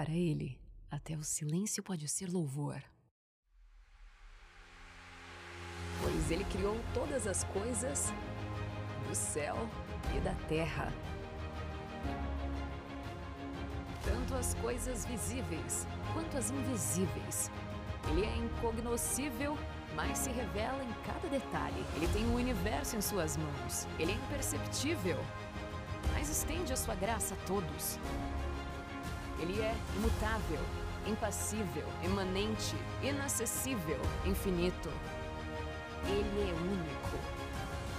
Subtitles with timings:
[0.00, 0.58] Para ele,
[0.90, 2.82] até o silêncio pode ser louvor.
[6.00, 8.10] Pois ele criou todas as coisas
[9.06, 9.56] do céu
[10.16, 10.90] e da terra.
[14.02, 17.50] Tanto as coisas visíveis quanto as invisíveis.
[18.08, 19.54] Ele é incognoscível,
[19.94, 21.84] mas se revela em cada detalhe.
[21.96, 23.86] Ele tem o universo em suas mãos.
[23.98, 25.18] Ele é imperceptível,
[26.14, 27.98] mas estende a sua graça a todos.
[29.40, 30.60] Ele é imutável,
[31.06, 34.90] impassível, imanente, inacessível, infinito.
[36.04, 37.16] Ele é único.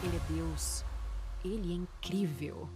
[0.03, 0.85] Ele é Deus.
[1.43, 2.69] Ele é incrível.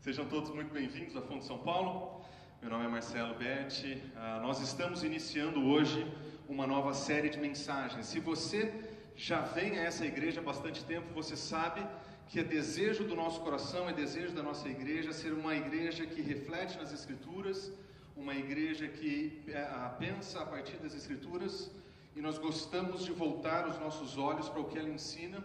[0.00, 2.24] Sejam todos muito bem-vindos à Fonte São Paulo.
[2.60, 4.02] Meu nome é Marcelo Betti.
[4.16, 6.12] Uh, nós estamos iniciando hoje
[6.48, 8.06] uma nova série de mensagens.
[8.06, 8.74] Se você
[9.14, 11.86] já vem a essa igreja há bastante tempo, você sabe
[12.28, 16.20] que é desejo do nosso coração, é desejo da nossa igreja ser uma igreja que
[16.20, 17.72] reflete nas Escrituras,
[18.14, 19.64] uma igreja que é,
[19.98, 21.70] pensa a partir das Escrituras,
[22.14, 25.42] e nós gostamos de voltar os nossos olhos para o que ela ensina,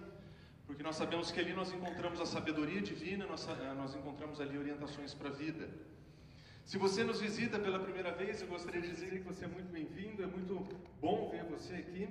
[0.67, 3.47] porque nós sabemos que ali nós encontramos a sabedoria divina, nós,
[3.77, 5.69] nós encontramos ali orientações para a vida.
[6.65, 9.71] Se você nos visita pela primeira vez, eu gostaria de dizer que você é muito
[9.71, 10.67] bem-vindo, é muito
[10.99, 12.09] bom ver você aqui.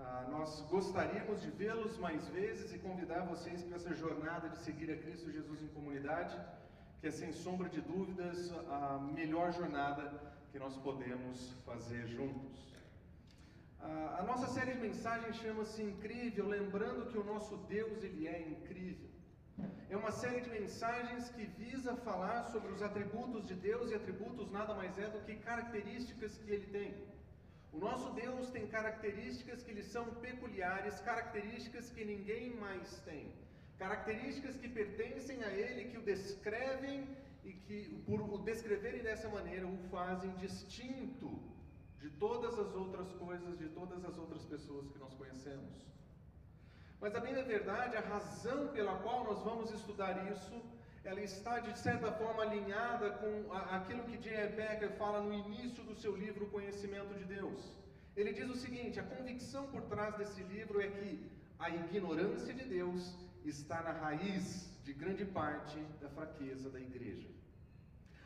[0.00, 4.90] Ah, nós gostaríamos de vê-los mais vezes e convidar vocês para essa jornada de seguir
[4.92, 6.36] a Cristo Jesus em comunidade,
[7.00, 10.04] que é sem sombra de dúvidas a melhor jornada
[10.52, 12.56] que nós podemos fazer juntos.
[13.80, 18.40] Ah, a nossa série de mensagens chama-se Incrível, lembrando que o nosso Deus ele é
[18.40, 19.08] incrível.
[19.90, 24.50] É uma série de mensagens que visa falar sobre os atributos de Deus e atributos
[24.52, 26.94] nada mais é do que características que ele tem.
[27.72, 33.32] O nosso Deus tem características que lhe são peculiares, características que ninguém mais tem,
[33.78, 37.06] características que pertencem a Ele, que o descrevem
[37.44, 41.30] e que, por o descreverem dessa maneira, o fazem distinto
[42.00, 45.86] de todas as outras coisas, de todas as outras pessoas que nós conhecemos.
[47.00, 50.60] Mas a bem da verdade, a razão pela qual nós vamos estudar isso
[51.08, 54.48] ela está de certa forma alinhada com aquilo que J.R.
[54.58, 57.72] Becker fala no início do seu livro O Conhecimento de Deus.
[58.14, 61.10] Ele diz o seguinte: a convicção por trás desse livro é que
[61.58, 64.44] a ignorância de Deus está na raiz
[64.84, 67.28] de grande parte da fraqueza da igreja.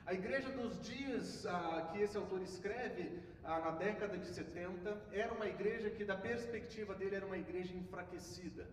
[0.05, 3.05] A igreja dos dias ah, que esse autor escreve,
[3.45, 7.73] ah, na década de 70, era uma igreja que, da perspectiva dele, era uma igreja
[7.77, 8.67] enfraquecida.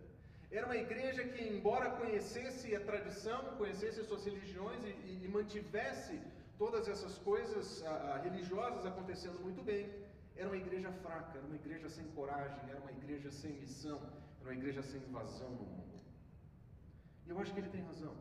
[0.52, 5.28] Era uma igreja que, embora conhecesse a tradição, conhecesse as suas religiões e, e, e
[5.28, 6.20] mantivesse
[6.58, 9.88] todas essas coisas a, a, religiosas acontecendo muito bem,
[10.36, 14.02] era uma igreja fraca, era uma igreja sem coragem, era uma igreja sem missão,
[14.40, 16.00] era uma igreja sem invasão no mundo.
[17.28, 18.16] E eu acho que ele tem razão.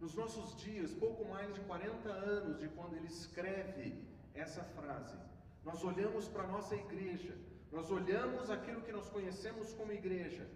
[0.00, 4.04] Nos nossos dias, pouco mais de 40 anos de quando ele escreve
[4.34, 5.16] essa frase,
[5.64, 7.34] nós olhamos para a nossa igreja,
[7.72, 10.46] nós olhamos aquilo que nós conhecemos como igreja,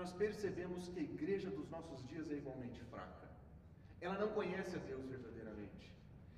[0.00, 3.26] nós percebemos que a igreja dos nossos dias é igualmente fraca.
[4.00, 5.86] Ela não conhece a Deus verdadeiramente.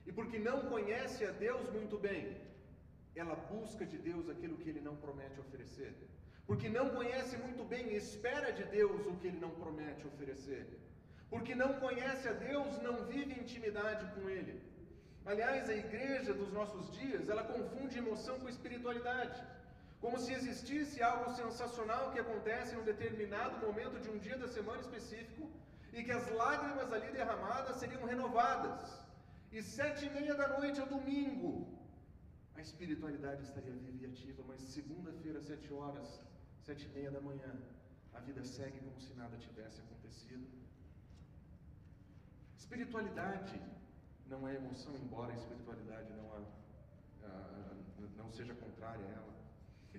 [0.06, 2.24] E porque não conhece a Deus muito bem,
[3.14, 5.92] ela busca de Deus aquilo que ele não promete oferecer.
[6.48, 10.64] Porque não conhece muito bem e espera de Deus o que ele não promete oferecer.
[11.32, 14.54] Porque não conhece a Deus, não vive intimidade com ele.
[15.30, 19.38] Aliás, a igreja dos nossos dias, ela confunde emoção com espiritualidade.
[20.00, 24.48] Como se existisse algo sensacional que acontece em um determinado momento de um dia da
[24.48, 25.50] semana específico
[25.92, 28.80] e que as lágrimas ali derramadas seriam renovadas.
[29.52, 31.52] E sete e meia da noite é domingo.
[32.54, 36.08] A espiritualidade estaria viva e ativa, mas segunda-feira, sete horas,
[36.62, 37.52] sete e meia da manhã,
[38.14, 40.46] a vida segue como se nada tivesse acontecido.
[42.56, 43.60] Espiritualidade
[44.26, 46.40] não é emoção, embora a espiritualidade não, a,
[47.26, 47.74] a,
[48.16, 49.39] não seja contrária a ela.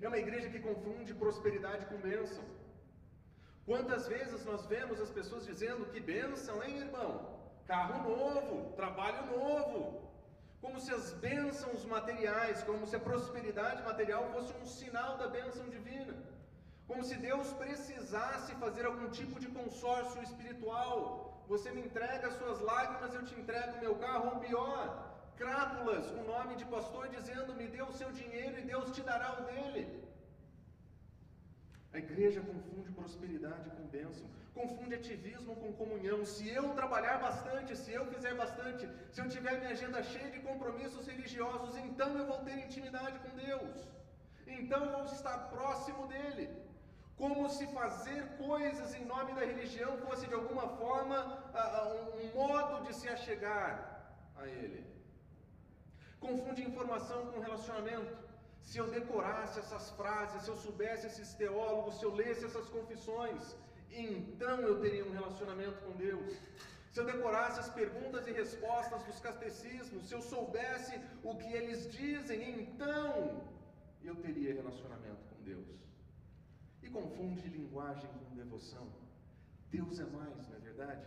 [0.00, 2.44] É uma igreja que confunde prosperidade com bênção.
[3.64, 7.12] Quantas vezes nós vemos as pessoas dizendo que bênção, hein, irmão?
[7.66, 10.10] Carro novo, trabalho novo.
[10.60, 15.68] Como se as bênçãos materiais, como se a prosperidade material fosse um sinal da bênção
[15.68, 16.14] divina.
[16.88, 21.44] Como se Deus precisasse fazer algum tipo de consórcio espiritual.
[21.46, 26.22] Você me entrega as suas lágrimas, eu te entrego meu carro, ou pior, crápulas, o
[26.32, 29.84] nome de pastor dizendo: Me dê o seu dinheiro e Deus te dará o dele.
[31.94, 36.24] A igreja confunde prosperidade com bênção, confunde ativismo com comunhão.
[36.24, 40.40] Se eu trabalhar bastante, se eu fizer bastante, se eu tiver minha agenda cheia de
[40.40, 43.86] compromissos religiosos, então eu vou ter intimidade com Deus,
[44.46, 46.48] então eu vou estar próximo dele.
[47.16, 51.18] Como se fazer coisas em nome da religião fosse de alguma forma
[52.22, 53.66] um modo de se achegar
[54.34, 54.91] a Ele.
[56.26, 58.12] Confunde informação com relacionamento.
[58.68, 63.56] Se eu decorasse essas frases, se eu soubesse esses teólogos, se eu lesse essas confissões,
[63.90, 66.32] então eu teria um relacionamento com Deus.
[66.92, 71.90] Se eu decorasse as perguntas e respostas dos catecismos, se eu soubesse o que eles
[71.90, 73.42] dizem, então
[74.04, 75.66] eu teria relacionamento com Deus.
[76.82, 78.86] E confunde linguagem com devoção.
[79.70, 81.06] Deus é mais, não é verdade?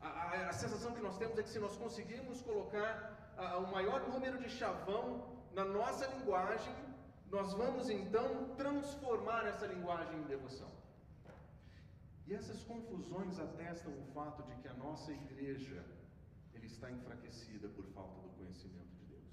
[0.00, 3.70] A, a, a sensação que nós temos é que se nós conseguirmos colocar a, o
[3.70, 6.74] maior número de chavão na nossa linguagem,
[7.30, 10.70] nós vamos então transformar essa linguagem em devoção.
[12.26, 15.84] E essas confusões atestam o fato de que a nossa igreja
[16.54, 19.24] ele está enfraquecida por falta do conhecimento de Deus.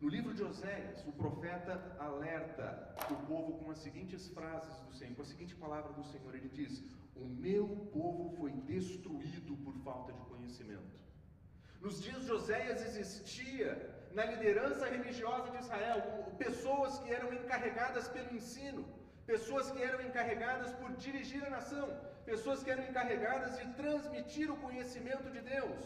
[0.00, 5.16] No livro de Oséias, o profeta alerta o povo com as seguintes frases do Senhor,
[5.16, 6.84] com a seguinte palavra do Senhor: ele diz:
[7.16, 11.03] O meu povo foi destruído por falta de conhecimento.
[11.84, 13.70] Nos dias de Oséias existia
[14.16, 15.98] na liderança religiosa de Israel
[16.44, 18.82] pessoas que eram encarregadas pelo ensino,
[19.32, 21.86] pessoas que eram encarregadas por dirigir a nação,
[22.30, 25.82] pessoas que eram encarregadas de transmitir o conhecimento de Deus.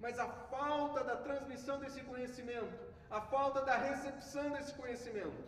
[0.00, 2.74] Mas a falta da transmissão desse conhecimento,
[3.08, 5.40] a falta da recepção desse conhecimento,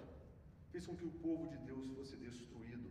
[0.71, 2.89] fez com que o povo de Deus fosse destruído.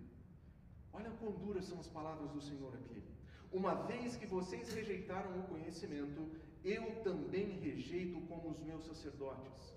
[0.92, 3.09] Olha quão duras são as palavras do Senhor aqui.
[3.52, 6.30] Uma vez que vocês rejeitaram o conhecimento,
[6.64, 9.74] eu também rejeito como os meus sacerdotes.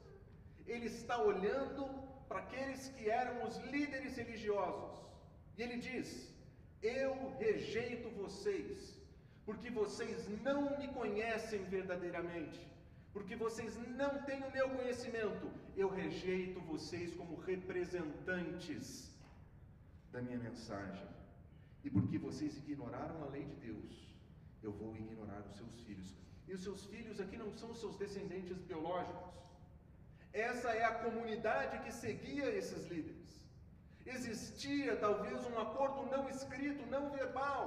[0.66, 1.86] Ele está olhando
[2.28, 4.92] para aqueles que eram os líderes religiosos.
[5.56, 6.30] E ele diz:
[6.82, 8.98] Eu rejeito vocês,
[9.46, 12.60] porque vocês não me conhecem verdadeiramente,
[13.12, 15.50] porque vocês não têm o meu conhecimento.
[15.76, 19.10] Eu rejeito vocês como representantes
[20.12, 21.21] da minha mensagem.
[21.84, 23.92] E porque vocês ignoraram a lei de Deus,
[24.62, 26.10] eu vou ignorar os seus filhos.
[26.46, 29.32] E os seus filhos aqui não são os seus descendentes biológicos.
[30.32, 33.30] Essa é a comunidade que seguia esses líderes.
[34.04, 37.64] Existia talvez um acordo não escrito, não verbal,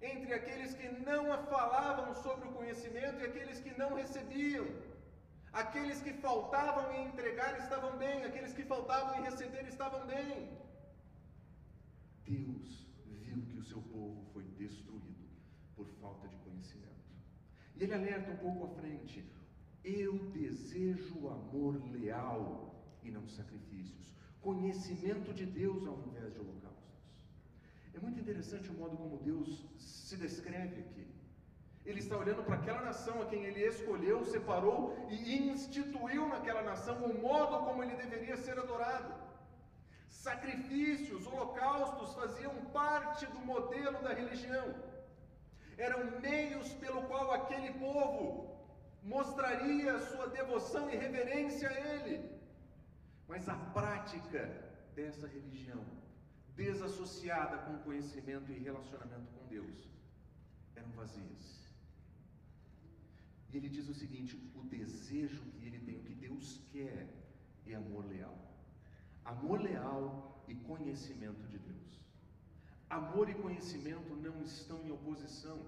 [0.00, 1.24] entre aqueles que não
[1.54, 4.66] falavam sobre o conhecimento e aqueles que não recebiam.
[5.52, 10.48] Aqueles que faltavam em entregar estavam bem, aqueles que faltavam em receber estavam bem.
[12.24, 12.68] Deus
[13.06, 15.28] viu que o seu povo foi destruído
[15.76, 16.92] por falta de conhecimento.
[17.71, 19.24] E ele alerta um pouco à frente:
[19.84, 22.42] eu desejo amor leal
[23.02, 26.72] e não sacrifícios, conhecimento de Deus ao invés de holocaustos.
[27.94, 31.06] É muito interessante o modo como Deus se descreve aqui.
[31.84, 36.96] Ele está olhando para aquela nação a quem ele escolheu, separou e instituiu naquela nação
[37.04, 39.12] o modo como ele deveria ser adorado.
[40.08, 44.91] Sacrifícios, holocaustos faziam parte do modelo da religião.
[45.76, 48.52] Eram meios pelo qual aquele povo
[49.02, 52.30] mostraria sua devoção e reverência a Ele.
[53.26, 54.42] Mas a prática
[54.94, 55.84] dessa religião,
[56.54, 59.88] desassociada com conhecimento e relacionamento com Deus,
[60.76, 61.62] eram vazias.
[63.50, 67.06] E ele diz o seguinte: o desejo que ele tem, o que Deus quer,
[67.66, 68.36] é amor leal.
[69.24, 71.81] Amor leal e conhecimento de Deus.
[72.92, 75.58] Amor e conhecimento não estão em oposição.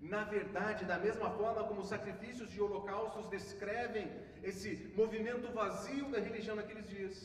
[0.00, 4.06] Na verdade, da mesma forma como os sacrifícios de holocaustos descrevem
[4.40, 7.16] esse movimento vazio da religião naqueles dias,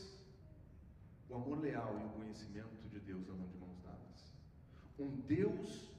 [1.30, 4.34] o amor leal e o conhecimento de Deus andam de mãos dadas.
[4.98, 5.92] Um Deus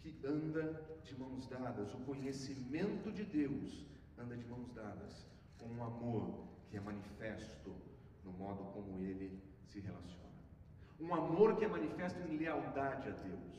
[0.00, 0.64] que anda
[1.02, 3.84] de mãos dadas, o conhecimento de Deus
[4.16, 5.26] anda de mãos dadas
[5.58, 7.74] com um amor que é manifesto
[8.24, 10.25] no modo como ele se relaciona.
[10.98, 13.56] Um amor que é manifesto em lealdade a Deus.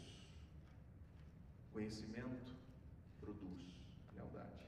[1.71, 2.51] Conhecimento
[3.19, 3.61] produz
[4.15, 4.65] lealdade.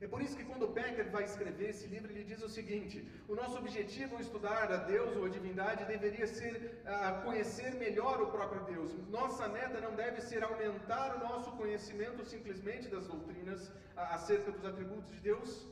[0.00, 2.96] É por isso que quando Becker vai escrever esse livro, ele diz o seguinte:
[3.28, 6.54] o nosso objetivo ao estudar a Deus ou a divindade deveria ser
[6.84, 8.92] uh, conhecer melhor o próprio Deus.
[9.08, 13.74] Nossa meta não deve ser aumentar o nosso conhecimento simplesmente das doutrinas uh,
[14.18, 15.66] acerca dos atributos de Deus,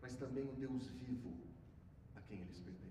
[0.00, 1.36] mas também o Deus vivo
[2.14, 2.85] a quem eles pertencem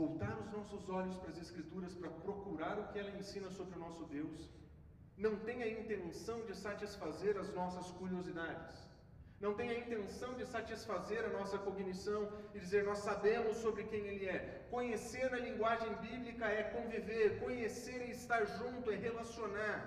[0.00, 3.80] voltar os nossos olhos para as Escrituras para procurar o que ela ensina sobre o
[3.86, 4.48] nosso Deus,
[5.24, 8.76] não tem a intenção de satisfazer as nossas curiosidades,
[9.44, 12.20] não tem a intenção de satisfazer a nossa cognição
[12.54, 14.38] e dizer nós sabemos sobre quem Ele é.
[14.70, 19.78] Conhecer na linguagem bíblica é conviver, conhecer e estar junto, é relacionar.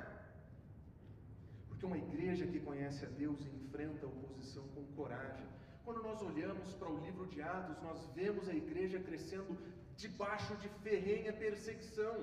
[1.69, 5.47] Porque uma igreja que conhece a Deus enfrenta a oposição com coragem.
[5.85, 9.57] Quando nós olhamos para o livro de Atos, nós vemos a igreja crescendo
[10.03, 12.15] debaixo de ferrenha perseguição.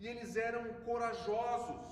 [0.00, 1.86] E eles eram corajosos.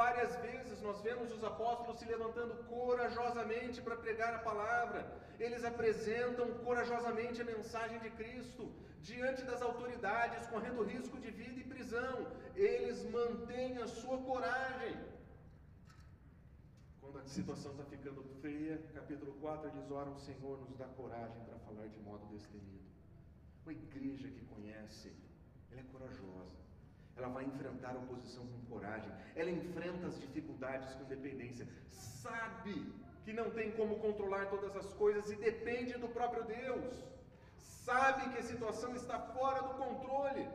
[0.00, 5.00] Várias vezes nós vemos os apóstolos se levantando corajosamente para pregar a palavra.
[5.38, 11.70] Eles apresentam corajosamente a mensagem de Cristo diante das autoridades, correndo risco de vida e
[11.74, 12.26] prisão.
[12.56, 14.96] Eles mantêm a sua coragem.
[17.00, 21.58] Quando a situação está ficando feia, capítulo 4, eles oram: Senhor, nos dá coragem para
[21.66, 22.83] falar de modo destemido.
[23.64, 25.12] Uma igreja que conhece,
[25.70, 26.64] ela é corajosa.
[27.16, 29.10] Ela vai enfrentar a oposição com coragem.
[29.36, 31.66] Ela enfrenta as dificuldades com dependência.
[31.90, 32.92] Sabe
[33.24, 37.02] que não tem como controlar todas as coisas e depende do próprio Deus.
[37.56, 40.46] Sabe que a situação está fora do controle.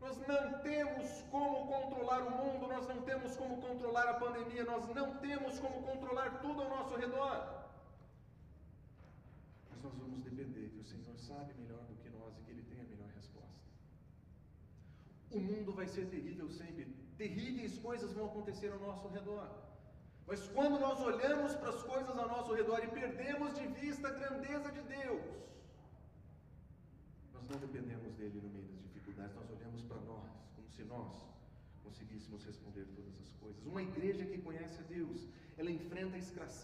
[0.00, 4.86] Nós não temos como controlar o mundo, nós não temos como controlar a pandemia, nós
[4.94, 7.38] não temos como controlar tudo ao nosso redor.
[9.70, 12.62] Mas nós vamos depender que o Senhor sabe melhor do que nós e que Ele
[12.62, 13.58] tem a melhor resposta.
[15.30, 19.48] O mundo vai ser terrível sempre, terríveis coisas vão acontecer ao nosso redor.
[20.26, 24.10] Mas quando nós olhamos para as coisas ao nosso redor e perdemos de vista a
[24.10, 25.22] grandeza de Deus,
[27.32, 31.26] nós não dependemos dele no meio das dificuldades, nós olhamos para nós, como se nós
[31.82, 33.64] conseguíssemos responder todas as coisas.
[33.64, 36.16] Uma igreja que conhece a Deus, ela enfrenta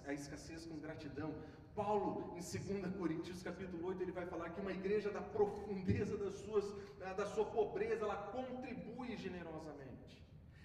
[0.06, 1.35] a escassez com gratidão.
[1.75, 6.35] Paulo, em 2 Coríntios capítulo 8, ele vai falar que uma igreja da profundeza das
[6.35, 6.64] suas,
[6.99, 10.23] da sua pobreza, ela contribui generosamente.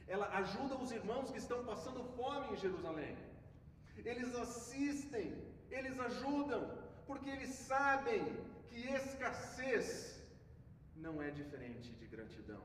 [0.07, 3.17] Ela ajuda os irmãos que estão passando fome em Jerusalém.
[3.97, 5.35] Eles assistem,
[5.69, 8.23] eles ajudam, porque eles sabem
[8.67, 10.21] que escassez
[10.95, 12.63] não é diferente de gratidão.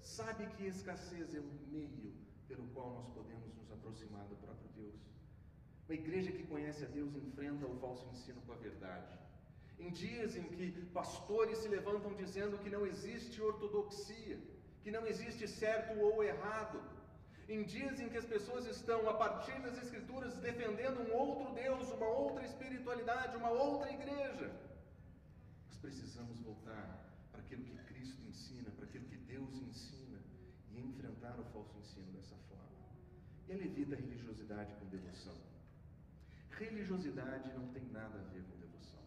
[0.00, 2.14] Sabe que escassez é um meio
[2.46, 4.47] pelo qual nós podemos nos aproximar do.
[5.88, 9.10] Uma igreja que conhece a Deus enfrenta o falso ensino com a verdade.
[9.78, 10.66] Em dias em que
[10.98, 14.38] pastores se levantam dizendo que não existe ortodoxia,
[14.82, 16.78] que não existe certo ou errado,
[17.48, 21.90] em dias em que as pessoas estão, a partir das Escrituras, defendendo um outro Deus,
[21.90, 24.50] uma outra espiritualidade, uma outra igreja,
[25.68, 26.86] nós precisamos voltar
[27.32, 30.18] aquilo que Cristo ensina, para aquilo que Deus ensina
[30.70, 32.84] e enfrentar o falso ensino dessa forma.
[33.48, 35.57] E ele evita a religiosidade com devoção.
[36.58, 39.00] Religiosidade não tem nada a ver com devoção.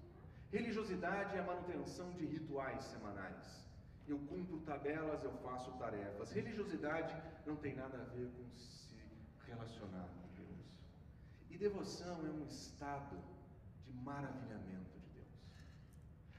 [0.52, 3.66] Religiosidade é a manutenção de rituais semanais.
[4.08, 6.32] Eu cumpro tabelas, eu faço tarefas.
[6.32, 7.16] Religiosidade
[7.46, 8.96] não tem nada a ver com se
[9.46, 10.66] relacionar com Deus.
[11.50, 13.18] E devoção é um estado
[13.86, 14.92] de maravilhamento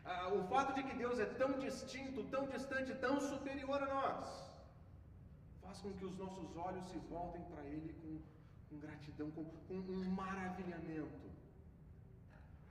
[0.04, 4.26] ah, o fato de que Deus é tão distinto, tão distante, tão superior a nós,
[5.61, 8.21] faz com que os nossos olhos se voltem para Ele com,
[8.73, 11.31] com gratidão, com, com um maravilhamento,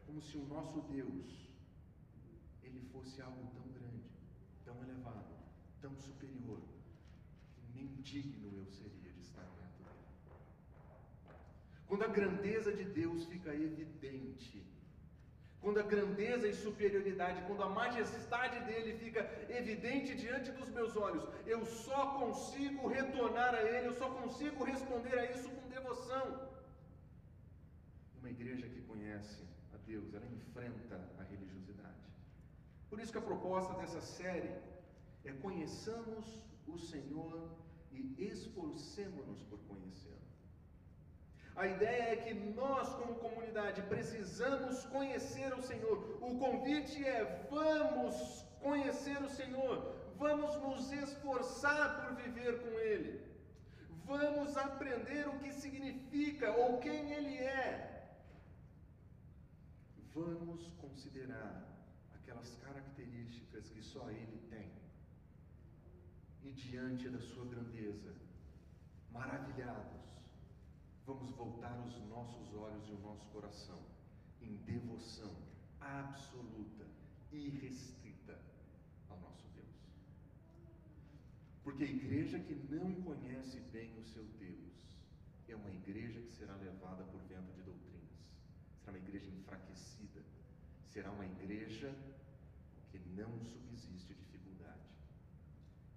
[0.06, 1.48] como se o nosso Deus
[2.64, 4.10] ele fosse algo tão grande,
[4.66, 5.36] tão elevado,
[5.80, 6.60] tão superior,
[7.56, 10.08] que nem digno eu seria de estar perto dele.
[11.88, 14.66] Quando a grandeza de Deus fica evidente,
[15.62, 21.24] quando a grandeza e superioridade, quando a majestade dele fica evidente diante dos meus olhos,
[21.46, 26.50] eu só consigo retornar a ele, eu só consigo responder a isso com devoção.
[28.20, 32.08] Uma igreja que conhece a Deus, ela enfrenta a religiosidade.
[32.90, 34.52] Por isso que a proposta dessa série
[35.24, 37.52] é conheçamos o Senhor
[37.92, 40.18] e esforcemos-nos por conhecê-lo.
[41.56, 45.98] A ideia é que nós, como comunidade, precisamos conhecer o Senhor.
[46.22, 53.22] O convite é: vamos conhecer o Senhor, vamos nos esforçar por viver com Ele,
[54.06, 57.90] vamos aprender o que significa ou quem Ele é.
[60.14, 61.64] Vamos considerar
[62.16, 64.72] aquelas características que só Ele tem.
[66.44, 68.14] E diante da Sua grandeza,
[69.12, 70.11] maravilhados,
[71.14, 73.80] vamos voltar os nossos olhos e o nosso coração
[74.42, 75.36] em devoção
[75.82, 76.86] absoluta,
[77.32, 78.40] irrestrita
[79.10, 79.68] ao nosso Deus.
[81.64, 84.72] Porque a igreja que não conhece bem o seu Deus
[85.50, 88.10] é uma igreja que será levada por vento de doutrinas,
[88.80, 90.24] será uma igreja enfraquecida,
[90.86, 91.94] será uma igreja
[92.90, 94.88] que não subsiste dificuldade.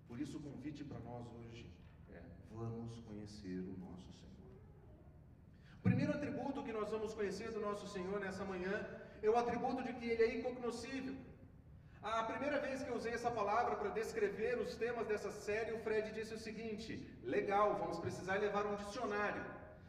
[0.09, 1.71] Por isso, o convite para nós hoje
[2.09, 4.04] é: vamos conhecer o nosso
[5.87, 8.75] primeiro atributo que nós vamos conhecer do nosso Senhor nessa manhã
[9.23, 11.15] é o atributo de que Ele é incognoscível.
[12.03, 15.83] A primeira vez que eu usei essa palavra para descrever os temas dessa série, o
[15.85, 16.91] Fred disse o seguinte:
[17.23, 19.45] legal, vamos precisar levar um dicionário.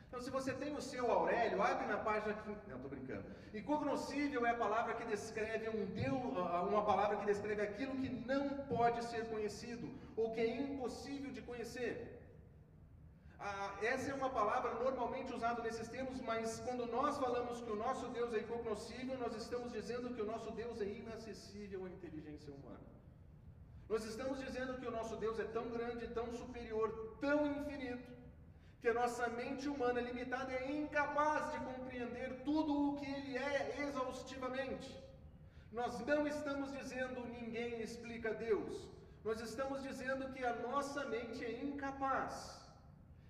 [0.08, 2.38] Então, se você tem o seu Aurélio, abre na página.
[2.70, 3.26] Não, estou brincando.
[3.54, 6.22] Incognoscível é a palavra que descreve um Deus,
[6.70, 11.42] uma palavra que descreve aquilo que não pode ser conhecido, ou que é impossível de
[11.42, 12.15] conhecer.
[13.40, 17.76] Ah, essa é uma palavra normalmente usada nesses termos, mas quando nós falamos que o
[17.76, 22.54] nosso Deus é incognoscível, nós estamos dizendo que o nosso Deus é inacessível à inteligência
[22.54, 22.96] humana.
[23.90, 28.16] Nós estamos dizendo que o nosso Deus é tão grande, tão superior, tão infinito,
[28.82, 33.82] que a nossa mente humana limitada é incapaz de compreender tudo o que Ele é
[33.82, 34.96] exaustivamente.
[35.72, 38.90] Nós não estamos dizendo ninguém explica Deus.
[39.24, 42.65] Nós estamos dizendo que a nossa mente é incapaz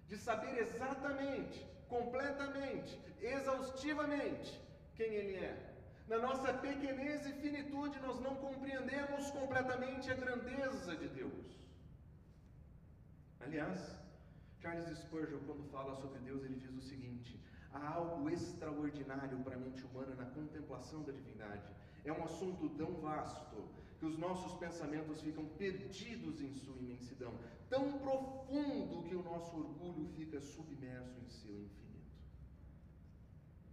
[0.07, 4.59] de saber exatamente, completamente, exaustivamente
[4.95, 5.75] quem Ele é.
[6.07, 11.55] Na nossa pequenez e finitude, nós não compreendemos completamente a grandeza de Deus.
[13.39, 13.79] Aliás,
[14.61, 17.39] Charles Spurgeon, quando fala sobre Deus, ele diz o seguinte:
[17.73, 21.67] há algo extraordinário para a mente humana na contemplação da divindade.
[22.03, 23.67] É um assunto tão vasto
[23.99, 27.33] que os nossos pensamentos ficam perdidos em sua imensidão,
[27.69, 32.15] tão profundo que o nosso orgulho fica submerso em seu infinito.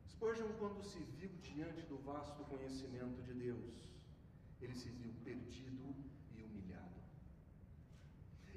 [0.06, 3.74] Spurgeon, quando se viu diante do vasto conhecimento de Deus,
[4.60, 5.62] ele se viu perdido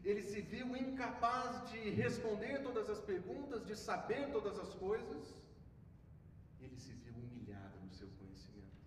[0.06, 5.36] ele se viu incapaz de responder todas as perguntas, de saber todas as coisas.
[6.60, 8.84] Ele se viu humilhado no seu conhecimento.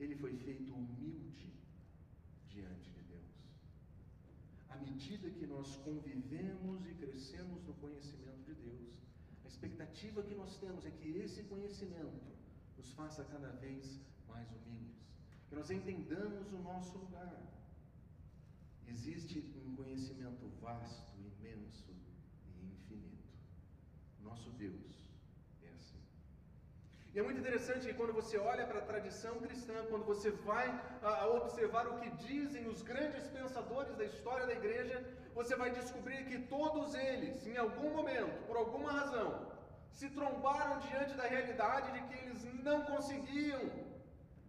[0.00, 1.52] Ele foi feito humilde
[2.48, 3.30] diante de Deus.
[4.70, 8.94] À medida que nós convivemos e crescemos no conhecimento de Deus,
[9.44, 12.32] a expectativa que nós temos é que esse conhecimento
[12.78, 14.96] nos faça cada vez mais humildes,
[15.50, 17.36] que nós entendamos o nosso lugar
[18.88, 21.92] Existe um conhecimento vasto, imenso
[22.46, 23.34] e infinito.
[24.22, 24.95] Nosso Deus.
[27.16, 30.66] E é muito interessante que quando você olha para a tradição cristã, quando você vai
[31.02, 34.96] a, observar o que dizem os grandes pensadores da história da igreja,
[35.34, 39.30] você vai descobrir que todos eles, em algum momento, por alguma razão,
[39.90, 43.62] se trombaram diante da realidade de que eles não conseguiam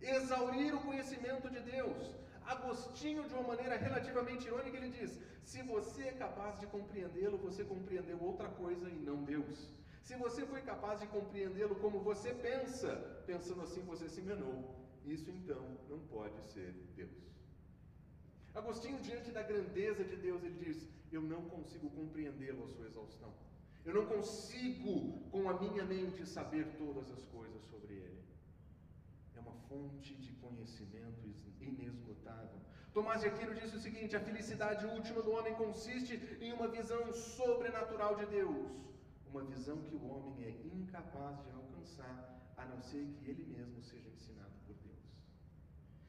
[0.02, 2.12] exaurir o conhecimento de Deus.
[2.46, 7.64] Agostinho, de uma maneira relativamente irônica, ele diz: se você é capaz de compreendê-lo, você
[7.64, 9.70] compreendeu outra coisa e não Deus.
[10.08, 12.92] Se você foi capaz de compreendê-lo como você pensa,
[13.30, 14.58] pensando assim você se enganou.
[15.16, 17.18] Isso então não pode ser Deus.
[18.60, 20.78] Agostinho, diante da grandeza de Deus, ele diz:
[21.12, 23.34] Eu não consigo compreendê-lo a sua exaustão.
[23.88, 24.94] Eu não consigo,
[25.34, 28.24] com a minha mente, saber todas as coisas sobre ele.
[29.36, 31.28] É uma fonte de conhecimento
[31.60, 32.60] inesgotável.
[32.94, 37.02] Tomás de Aquino disse o seguinte: a felicidade última do homem consiste em uma visão
[37.12, 38.72] sobrenatural de Deus,
[39.30, 43.82] uma visão que o homem é incapaz de alcançar, a não ser que ele mesmo
[43.82, 45.06] seja ensinado por Deus.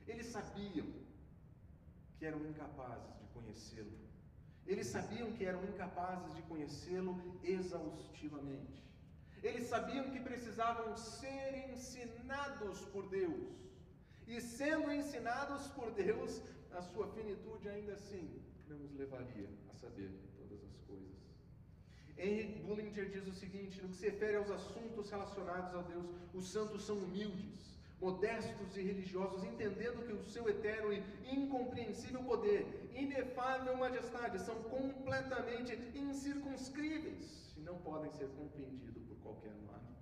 [0.07, 0.87] Eles sabiam
[2.19, 3.99] que eram incapazes de conhecê-lo.
[4.67, 8.83] Eles sabiam que eram incapazes de conhecê-lo exaustivamente.
[9.43, 13.59] Eles sabiam que precisavam ser ensinados por Deus
[14.27, 20.28] e sendo ensinados por Deus, a sua finitude ainda assim não os levaria a saber.
[22.19, 26.49] Henry Bullinger diz o seguinte: no que se refere aos assuntos relacionados a Deus, os
[26.49, 31.03] santos são humildes, modestos e religiosos, entendendo que o seu eterno e
[31.33, 39.99] incompreensível poder, inefável majestade, são completamente incircunscríveis e não podem ser compreendidos por qualquer humano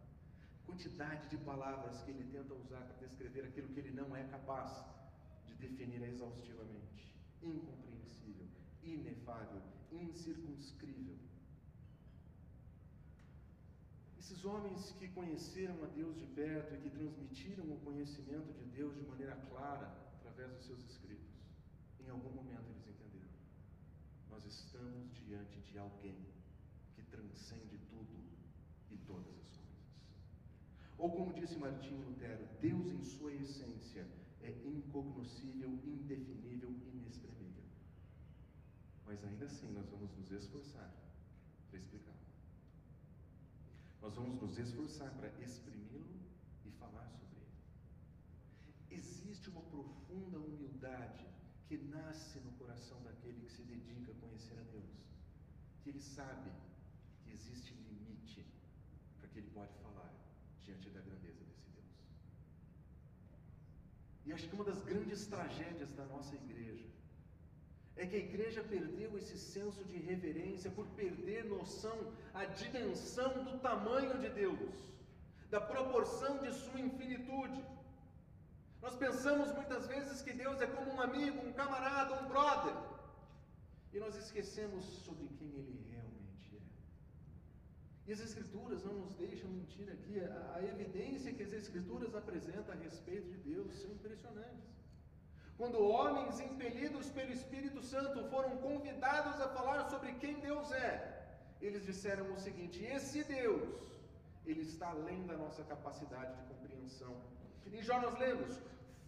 [0.76, 4.84] quantidade de palavras que ele tenta usar para descrever aquilo que ele não é capaz
[5.46, 7.16] de definir exaustivamente.
[7.42, 8.46] Incompreensível,
[8.82, 11.16] inefável, incircunscrível.
[14.26, 18.92] Esses homens que conheceram a Deus de perto e que transmitiram o conhecimento de Deus
[18.96, 19.86] de maneira clara
[20.16, 21.30] através dos seus escritos,
[22.00, 23.30] em algum momento eles entenderam.
[24.28, 26.26] Nós estamos diante de alguém
[26.96, 28.16] que transcende tudo
[28.90, 29.46] e todas as
[30.98, 34.04] ou como disse Martinho Lutero, Deus em sua essência
[34.42, 37.62] é incognoscível, indefinível, inexprimível.
[39.06, 40.90] Mas ainda assim nós vamos nos esforçar
[41.70, 42.15] para explicá-lo.
[44.06, 46.20] Nós vamos nos esforçar para exprimi-lo
[46.64, 48.98] e falar sobre ele.
[48.98, 51.26] Existe uma profunda humildade
[51.66, 54.94] que nasce no coração daquele que se dedica a conhecer a Deus,
[55.82, 56.52] que ele sabe
[57.24, 58.46] que existe limite
[59.18, 60.14] para que ele pode falar
[60.62, 61.90] diante da grandeza desse Deus.
[64.24, 66.86] E acho que uma das grandes tragédias da nossa igreja
[67.96, 71.96] é que a igreja perdeu esse senso de reverência por perder noção,
[72.34, 74.76] a dimensão do tamanho de Deus,
[75.50, 77.64] da proporção de sua infinitude.
[78.82, 82.76] Nós pensamos muitas vezes que Deus é como um amigo, um camarada, um brother,
[83.94, 86.60] e nós esquecemos sobre quem Ele realmente é.
[88.06, 92.74] E as Escrituras não nos deixam mentir aqui, a, a evidência que as Escrituras apresentam
[92.74, 94.75] a respeito de Deus são impressionantes.
[95.58, 100.90] Quando homens impelidos pelo Espírito Santo foram convidados a falar sobre quem Deus é,
[101.60, 103.80] eles disseram o seguinte: esse Deus,
[104.44, 107.16] ele está além da nossa capacidade de compreensão.
[107.72, 108.60] Em Jó nós lemos: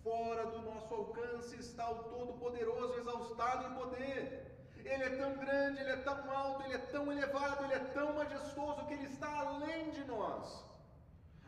[0.02, 4.46] fora do nosso alcance está o Todo-Poderoso, exaustado em poder.
[4.78, 8.14] Ele é tão grande, ele é tão alto, ele é tão elevado, ele é tão
[8.14, 10.64] majestoso que ele está além de nós.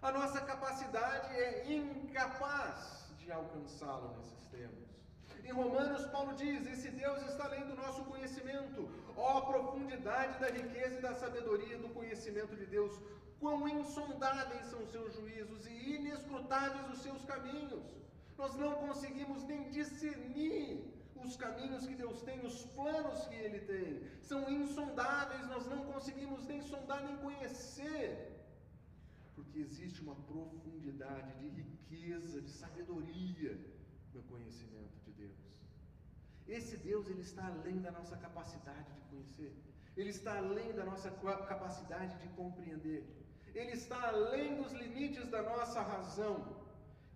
[0.02, 4.89] A nossa capacidade é incapaz de alcançá-lo nesses termos.
[5.50, 8.80] Em Romanos, Paulo diz: Esse Deus está além do nosso conhecimento.
[9.16, 12.92] Ó profundidade da riqueza e da sabedoria do conhecimento de Deus.
[13.40, 17.82] Quão insondáveis são seus juízos e inescrutáveis os seus caminhos.
[18.38, 20.84] Nós não conseguimos nem discernir
[21.24, 23.88] os caminhos que Deus tem, os planos que Ele tem.
[24.30, 28.06] São insondáveis, nós não conseguimos nem sondar nem conhecer.
[29.34, 33.58] Porque existe uma profundidade de riqueza, de sabedoria
[34.14, 34.99] no conhecimento.
[36.58, 39.52] Esse Deus, ele está além da nossa capacidade de conhecer.
[39.96, 41.10] Ele está além da nossa
[41.52, 43.02] capacidade de compreender.
[43.54, 46.34] Ele está além dos limites da nossa razão.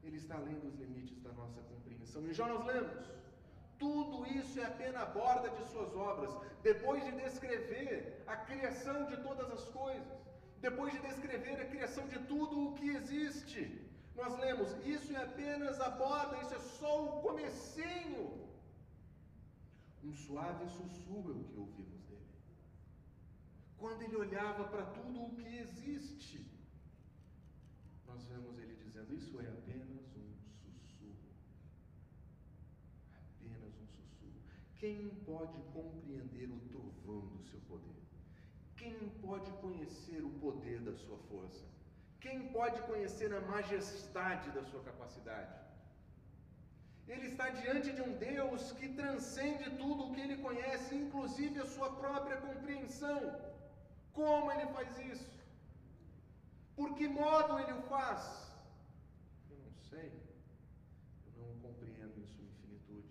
[0.04, 2.22] Ele está além dos limites da nossa compreensão.
[2.28, 2.92] Em Jó nós lemos:
[3.78, 6.32] tudo isso é apenas a borda de suas obras.
[6.62, 10.06] Depois de descrever a criação de todas as coisas,
[10.60, 13.62] depois de descrever a criação de tudo o que existe,
[14.14, 18.44] nós lemos: isso é apenas a borda, isso é só o comecinho.
[20.04, 22.34] Um suave sussurro é o que ouvimos dele.
[23.78, 26.46] Quando ele olhava para tudo o que existe,
[28.06, 31.30] nós vemos ele dizendo: Isso é apenas um sussurro.
[33.14, 34.42] Apenas um sussurro.
[34.76, 38.02] Quem pode compreender o trovão do seu poder?
[38.76, 41.64] Quem pode conhecer o poder da sua força?
[42.20, 45.63] Quem pode conhecer a majestade da sua capacidade?
[47.06, 51.66] Ele está diante de um Deus que transcende tudo o que ele conhece, inclusive a
[51.66, 53.20] sua própria compreensão.
[54.12, 55.34] Como ele faz isso?
[56.74, 58.22] Por que modo ele o faz?
[59.50, 60.10] Eu não sei.
[61.26, 63.08] Eu não compreendo em sua infinitude.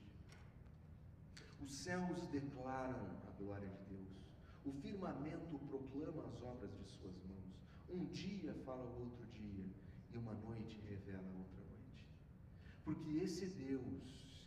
[1.62, 4.18] Os céus declaram a glória de Deus.
[4.66, 7.54] O firmamento proclama as obras de suas mãos.
[7.90, 9.66] Um dia fala o outro dia,
[10.12, 10.83] e uma noite.
[12.86, 14.02] Porque esse Deus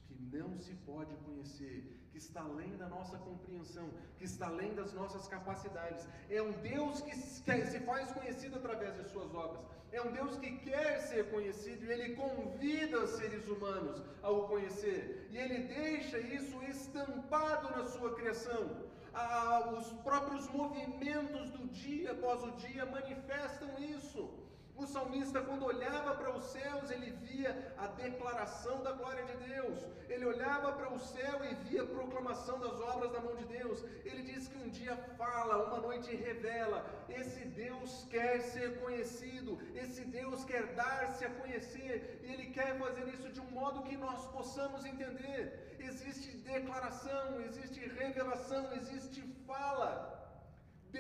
[0.07, 1.77] que não se pode conhecer,
[2.11, 7.01] que está além da nossa compreensão, que está além das nossas capacidades, é um Deus
[7.01, 9.65] que se faz conhecido através de suas obras.
[9.93, 14.49] É um Deus que quer ser conhecido e ele convida os seres humanos a o
[14.49, 15.29] conhecer.
[15.31, 22.43] E ele deixa isso estampado na sua criação ah, os próprios movimentos do dia após
[22.43, 24.29] o dia manifestam isso.
[24.77, 29.87] O salmista, quando olhava para os céus, ele via a declaração da glória de Deus.
[30.07, 33.83] Ele olhava para o céu e via a proclamação das obras da mão de Deus.
[34.05, 36.85] Ele diz que um dia fala, uma noite revela.
[37.09, 39.59] Esse Deus quer ser conhecido.
[39.75, 42.21] Esse Deus quer dar-se a conhecer.
[42.23, 45.77] E Ele quer fazer isso de um modo que nós possamos entender.
[45.79, 50.16] Existe declaração, existe revelação, existe fala.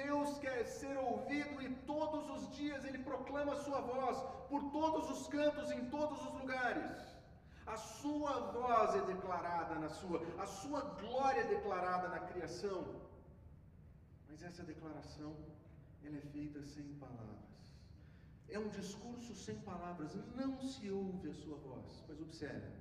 [0.02, 4.18] Deus quer ser ouvido e todos os dias Ele proclama a sua voz
[4.50, 6.96] por todos os cantos, em todos os lugares.
[7.66, 12.80] A sua voz é declarada na sua, a sua glória é declarada na criação.
[14.28, 15.32] Mas essa declaração,
[16.04, 17.46] ela é feita sem palavras.
[18.48, 22.04] É um discurso sem palavras, não se ouve a sua voz.
[22.08, 22.72] Mas observe,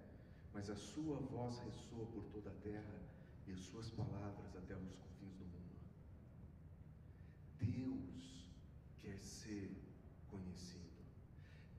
[0.54, 2.98] mas a sua voz ressoa por toda a terra
[3.48, 4.96] e as suas palavras até os
[7.66, 8.48] Deus
[9.02, 9.72] quer ser
[10.30, 11.04] conhecido.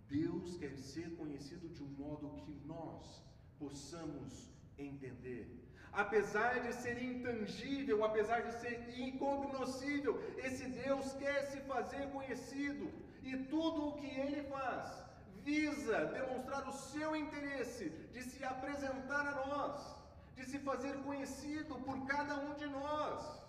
[0.09, 3.22] Deus quer ser conhecido de um modo que nós
[3.59, 5.44] possamos entender.
[5.92, 12.92] Apesar de ser intangível, apesar de ser incognoscível, esse Deus quer se fazer conhecido.
[13.22, 15.03] E tudo o que ele faz
[15.42, 19.96] visa demonstrar o seu interesse de se apresentar a nós,
[20.37, 23.46] de se fazer conhecido por cada um de nós.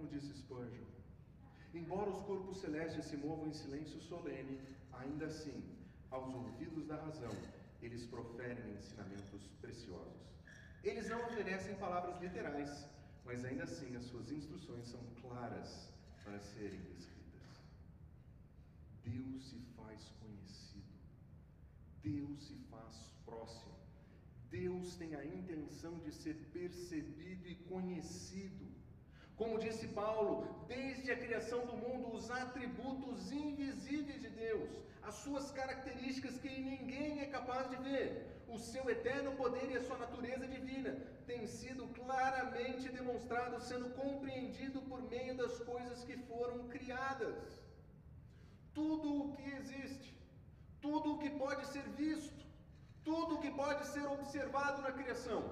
[0.00, 0.86] Como disse Spurgeon,
[1.74, 4.58] embora os corpos celestes se movam em silêncio solene,
[4.92, 5.62] ainda assim,
[6.10, 7.30] aos ouvidos da razão,
[7.82, 10.22] eles proferem ensinamentos preciosos.
[10.82, 12.86] Eles não oferecem palavras literais,
[13.26, 15.92] mas ainda assim as suas instruções são claras
[16.24, 17.50] para serem descritas.
[19.04, 20.96] Deus se faz conhecido,
[22.02, 23.74] Deus se faz próximo,
[24.50, 28.69] Deus tem a intenção de ser percebido e conhecido.
[29.40, 30.34] Como disse Paulo,
[30.68, 34.68] desde a criação do mundo, os atributos invisíveis de Deus,
[35.02, 38.08] as suas características que ninguém é capaz de ver,
[38.46, 40.92] o seu eterno poder e a sua natureza divina,
[41.26, 47.38] têm sido claramente demonstrados, sendo compreendido por meio das coisas que foram criadas.
[48.74, 50.14] Tudo o que existe,
[50.82, 52.44] tudo o que pode ser visto,
[53.02, 55.42] tudo o que pode ser observado na criação,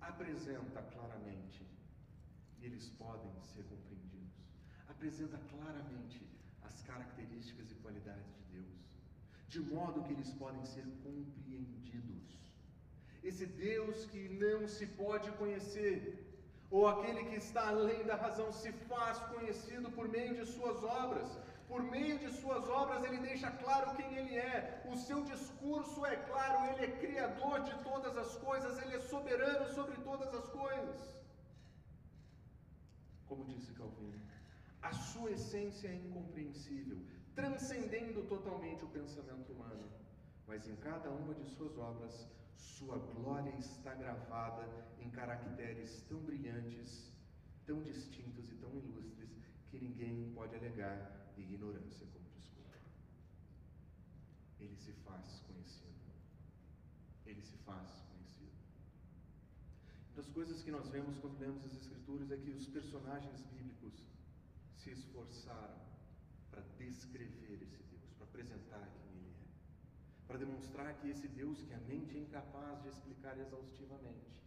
[0.00, 1.65] apresenta claramente
[2.62, 4.34] eles podem ser compreendidos.
[4.88, 6.20] Apresenta claramente
[6.62, 8.78] as características e qualidades de Deus,
[9.48, 12.36] de modo que eles podem ser compreendidos.
[13.22, 15.98] Esse Deus que não se pode conhecer,
[16.70, 21.28] ou aquele que está além da razão, se faz conhecido por meio de suas obras.
[21.68, 24.84] Por meio de suas obras, ele deixa claro quem ele é.
[24.92, 29.66] O seu discurso é claro, ele é criador de todas as coisas, ele é soberano
[29.74, 31.15] sobre todas as coisas
[33.28, 34.20] como disse Calvino,
[34.82, 36.98] a sua essência é incompreensível,
[37.34, 39.90] transcendendo totalmente o pensamento humano,
[40.46, 44.66] mas em cada uma de suas obras, sua glória está gravada
[45.00, 47.12] em caracteres tão brilhantes,
[47.66, 49.30] tão distintos e tão ilustres,
[49.70, 52.76] que ninguém pode alegar ignorância como desculpa.
[54.60, 55.96] Ele se faz conhecido.
[57.26, 58.05] Ele se faz
[60.16, 64.02] das coisas que nós vemos quando lemos as Escrituras é que os personagens bíblicos
[64.74, 65.78] se esforçaram
[66.50, 71.74] para descrever esse Deus, para apresentar quem Ele é, para demonstrar que esse Deus que
[71.74, 74.40] a mente é incapaz de explicar exaustivamente,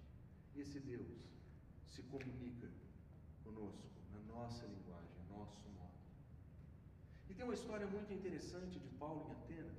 [0.55, 1.08] esse Deus
[1.88, 2.67] se comunica
[3.43, 5.93] conosco na nossa linguagem, nosso modo.
[7.29, 9.77] E tem uma história muito interessante de Paulo em Atenas,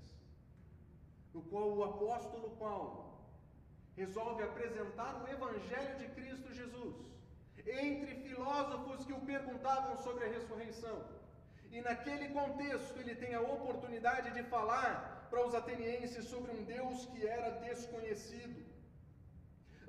[1.35, 3.10] no qual o apóstolo Paulo
[3.97, 6.97] resolve apresentar o Evangelho de Cristo Jesus
[7.67, 11.05] entre filósofos que o perguntavam sobre a ressurreição.
[11.71, 17.07] E naquele contexto ele tem a oportunidade de falar para os atenienses sobre um Deus
[17.07, 18.65] que era desconhecido.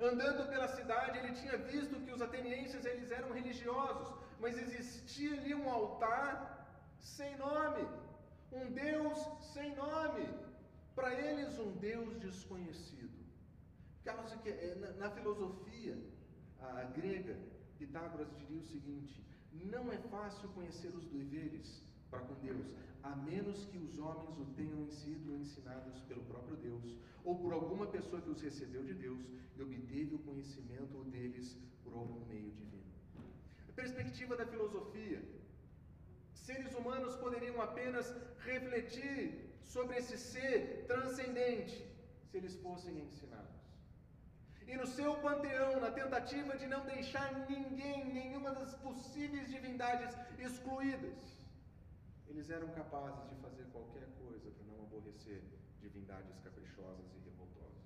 [0.00, 5.54] Andando pela cidade, ele tinha visto que os atenienses eles eram religiosos, mas existia ali
[5.54, 6.32] um altar
[6.98, 7.88] sem nome,
[8.52, 9.18] um Deus
[9.52, 10.28] sem nome.
[10.94, 13.21] Para eles, um Deus desconhecido.
[14.04, 15.96] É, na, filosofia
[16.94, 17.36] grega,
[17.78, 19.24] Pitágoras diria o seguinte:
[19.72, 22.66] não é fácil conhecer os deveres para com Deus,
[23.02, 27.86] a menos que os homens o tenham sido ensinados pelo próprio Deus, ou por alguma
[27.86, 29.20] pessoa que os recebeu de Deus
[29.56, 32.82] e obteve o conhecimento deles por algum meio divino.
[33.68, 35.22] A perspectiva da filosofia,
[36.34, 41.86] seres humanos poderiam apenas refletir sobre esse ser transcendente
[42.28, 43.51] se eles fossem ensinados
[44.72, 51.18] e no seu panteão, na tentativa de não deixar ninguém, nenhuma das possíveis divindades excluídas,
[52.26, 55.42] eles eram capazes de fazer qualquer coisa para não aborrecer
[55.78, 57.84] divindades caprichosas e revoltosas.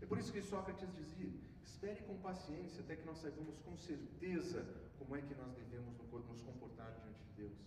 [0.00, 4.64] É por isso que Sócrates dizia: espere com paciência até que nós saibamos com certeza
[4.96, 5.96] como é que nós devemos
[6.30, 7.58] nos comportar diante de Deus.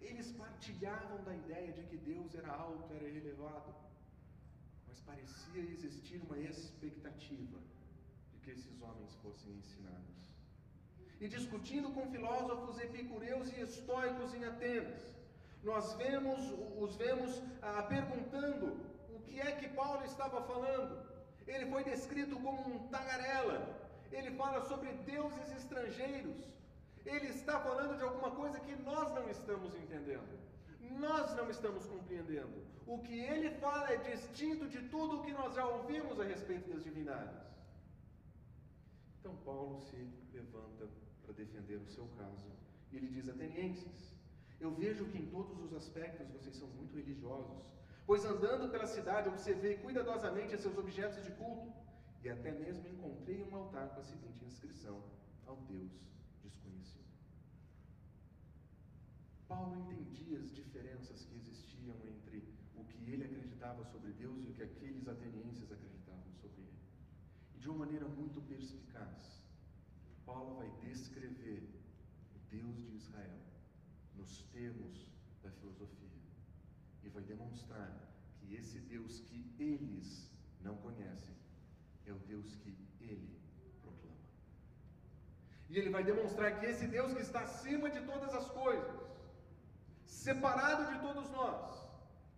[0.00, 3.74] Eles partilhavam da ideia de que Deus era alto, era elevado
[4.98, 7.58] mas parecia existir uma expectativa
[8.32, 10.16] de que esses homens fossem ensinados.
[11.20, 15.02] E discutindo com filósofos epicureus e estoicos em Atenas,
[15.62, 16.38] nós vemos,
[16.80, 18.66] os vemos ah, perguntando
[19.14, 21.06] o que é que Paulo estava falando.
[21.46, 23.58] Ele foi descrito como um tagarela.
[24.12, 26.36] Ele fala sobre deuses estrangeiros.
[27.04, 30.47] Ele está falando de alguma coisa que nós não estamos entendendo
[30.94, 32.66] nós não estamos compreendendo.
[32.86, 36.70] O que ele fala é distinto de tudo o que nós já ouvimos a respeito
[36.70, 37.38] das divindades.
[39.20, 39.96] Então Paulo se
[40.32, 40.88] levanta
[41.22, 42.50] para defender o seu caso.
[42.92, 44.14] Ele diz: Atenienses,
[44.60, 47.62] eu vejo que em todos os aspectos vocês são muito religiosos,
[48.06, 51.72] pois andando pela cidade observei cuidadosamente seus objetos de culto
[52.24, 55.02] e até mesmo encontrei um altar com a seguinte inscrição:
[55.46, 55.92] ao Deus
[56.42, 57.04] desconhecido.
[59.48, 62.44] Paulo entendia as diferenças que existiam entre
[62.76, 66.78] o que ele acreditava sobre Deus e o que aqueles atenienses acreditavam sobre ele.
[67.54, 69.42] E de uma maneira muito perspicaz,
[70.26, 71.62] Paulo vai descrever
[72.36, 73.40] o Deus de Israel
[74.14, 75.08] nos termos
[75.42, 76.20] da filosofia
[77.02, 77.90] e vai demonstrar
[78.38, 80.30] que esse Deus que eles
[80.60, 81.34] não conhecem
[82.04, 83.40] é o Deus que ele
[83.80, 84.28] proclama.
[85.70, 89.07] E ele vai demonstrar que esse Deus que está acima de todas as coisas,
[90.28, 91.62] separado de todos nós,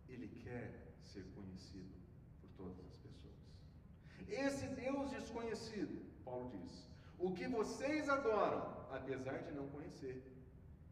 [0.09, 0.67] ele quer
[1.13, 1.97] ser conhecido
[2.41, 3.41] por todas as pessoas.
[4.29, 6.73] Esse Deus desconhecido, Paulo diz,
[7.19, 8.63] o que vocês adoram,
[8.99, 10.17] apesar de não conhecer,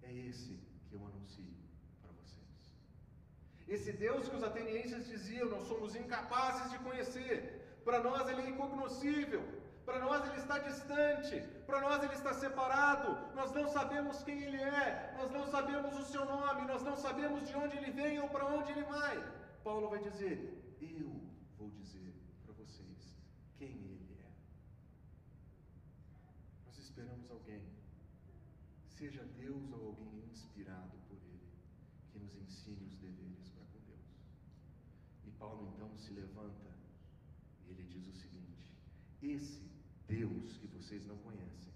[0.03, 0.55] é esse
[0.87, 1.55] que eu anuncio
[2.03, 2.57] para vocês.
[3.69, 8.51] Esse Deus que os atenienses diziam, nós somos incapazes de conhecer, para nós ele é
[8.51, 9.43] incognoscível,
[9.89, 14.59] para nós ele está distante, para nós ele está separado, nós não sabemos quem ele
[14.59, 18.29] é, nós não sabemos o seu nome, nós não sabemos de onde ele vem ou
[18.29, 19.17] para onde ele vai.
[19.65, 20.37] Paulo vai dizer:
[20.79, 21.11] Eu
[21.57, 22.13] vou dizer
[22.45, 23.17] para vocês
[23.57, 24.31] quem ele é.
[26.67, 27.63] Nós esperamos alguém,
[28.91, 31.49] seja Deus ou alguém inspirado por ele,
[32.13, 34.21] que nos ensine os deveres para com Deus.
[35.25, 36.77] E Paulo então se levanta
[37.65, 38.71] e ele diz o seguinte:
[39.23, 39.68] Esse
[40.19, 41.73] Deus que vocês não conhecem.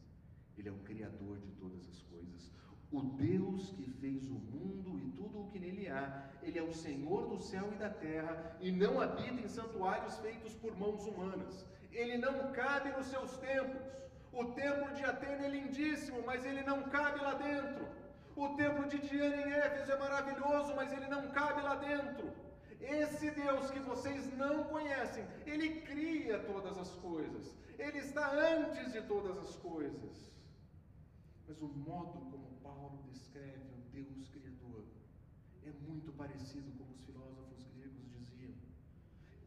[0.56, 2.50] Ele é o Criador de todas as coisas.
[2.90, 6.06] O Deus que fez o mundo e tudo o que nele há.
[6.42, 10.54] Ele é o Senhor do céu e da terra e não habita em santuários feitos
[10.54, 11.64] por mãos humanas.
[11.92, 13.86] Ele não cabe nos seus templos.
[14.32, 17.86] O templo de Atena é lindíssimo, mas ele não cabe lá dentro.
[18.34, 22.32] O templo de Diana em Éfeso é maravilhoso, mas ele não cabe lá dentro.
[22.82, 27.54] Esse Deus que vocês não conhecem, ele cria todas as coisas.
[27.78, 30.32] Ele está antes de todas as coisas.
[31.46, 34.84] Mas o modo como Paulo descreve o Deus Criador
[35.64, 38.54] é muito parecido com os filósofos gregos diziam.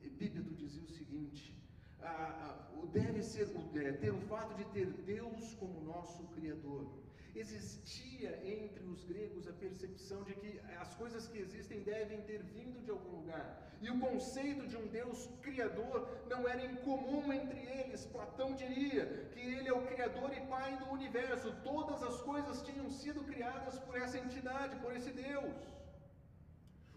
[0.02, 1.62] Epíteto dizia o seguinte:
[2.02, 7.05] ah, ah, deve ser é, ter o fato de ter Deus como nosso Criador
[7.40, 12.82] existia entre os gregos a percepção de que as coisas que existem devem ter vindo
[12.82, 13.46] de algum lugar.
[13.82, 18.06] E o conceito de um Deus criador não era incomum entre eles.
[18.06, 21.54] Platão diria que ele é o criador e pai do universo.
[21.64, 25.56] Todas as coisas tinham sido criadas por essa entidade, por esse Deus.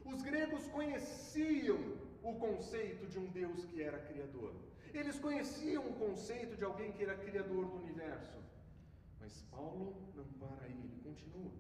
[0.05, 1.79] Os gregos conheciam
[2.22, 4.55] o conceito de um Deus que era criador.
[4.94, 8.48] Eles conheciam o conceito de alguém que era criador do universo.
[9.29, 9.87] Mas Paulo
[10.17, 11.53] não para aí, ele continua.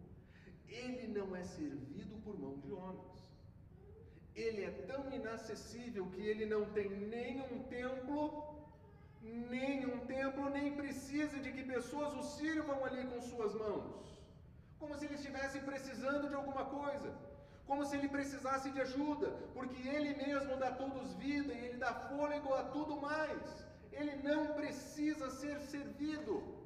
[0.66, 3.20] Ele não é servido por mão de homens.
[4.34, 8.22] Ele é tão inacessível que ele não tem nenhum templo,
[9.20, 14.18] nenhum templo, nem precisa de que pessoas o sirvam ali com suas mãos.
[14.78, 17.10] Como se ele estivesse precisando de alguma coisa
[17.66, 21.92] como se ele precisasse de ajuda, porque ele mesmo dá todos vida e ele dá
[21.92, 23.42] fôlego a tudo mais.
[23.92, 26.57] Ele não precisa ser servido.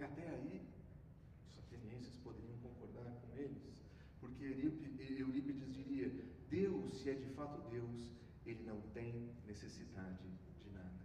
[0.00, 0.62] E até aí,
[1.50, 3.82] os atenienses poderiam concordar com eles,
[4.20, 6.08] porque Eurípides diria:
[6.48, 8.12] Deus, se é de fato Deus,
[8.46, 10.24] ele não tem necessidade
[10.62, 11.00] de nada.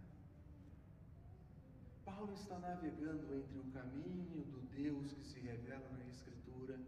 [2.04, 6.78] Paulo está navegando entre o caminho do Deus que se revela na Escritura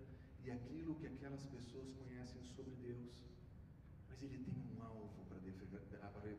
[0.45, 3.11] e aquilo que aquelas pessoas conhecem sobre Deus.
[4.09, 5.25] Mas ele tem um alvo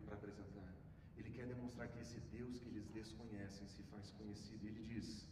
[0.05, 0.73] para apresentar.
[1.17, 4.65] Ele quer demonstrar que esse Deus que eles desconhecem se faz conhecido.
[4.65, 5.27] Ele diz: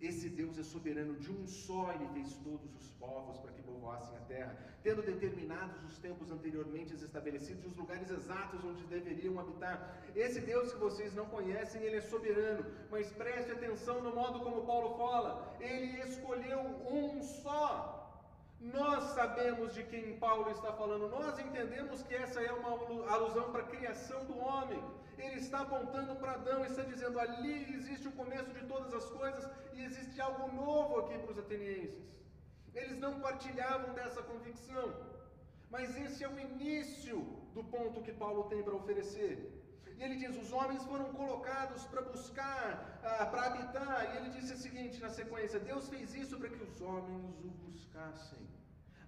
[0.00, 4.16] esse Deus é soberano de um só, ele fez todos os povos para que povoassem
[4.16, 10.02] a terra, tendo determinados os tempos anteriormente estabelecidos, os lugares exatos onde deveriam habitar.
[10.14, 14.66] Esse Deus que vocês não conhecem, ele é soberano, mas preste atenção no modo como
[14.66, 18.00] Paulo fala, ele escolheu um só.
[18.60, 22.70] Nós sabemos de quem Paulo está falando, nós entendemos que essa é uma
[23.14, 24.82] alusão para a criação do homem.
[25.18, 29.08] Ele está apontando para Adão e está dizendo: ali existe o começo de todas as
[29.10, 32.04] coisas e existe algo novo aqui para os atenienses.
[32.74, 34.86] Eles não partilhavam dessa convicção,
[35.70, 37.18] mas esse é o início
[37.54, 39.34] do ponto que Paulo tem para oferecer.
[39.96, 44.12] E ele diz: os homens foram colocados para buscar, ah, para habitar.
[44.12, 47.50] E ele disse o seguinte na sequência: Deus fez isso para que os homens o
[47.66, 48.44] buscassem.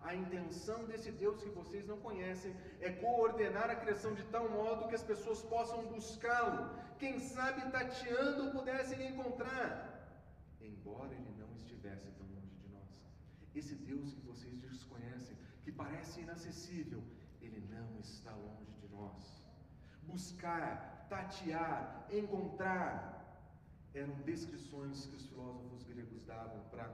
[0.08, 4.88] A intenção desse Deus que vocês não conhecem é coordenar a criação de tal modo
[4.88, 6.60] que as pessoas possam buscá-lo.
[7.00, 9.68] Quem sabe tateando pudessem encontrar,
[10.60, 12.92] embora ele não estivesse tão longe de nós.
[13.60, 17.02] Esse Deus que vocês desconhecem, que parece inacessível,
[17.40, 19.44] ele não está longe de nós
[20.04, 22.88] buscar, tatear, encontrar,
[23.92, 26.86] eram descrições que os filósofos gregos davam para